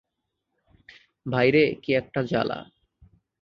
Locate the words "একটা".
1.93-2.19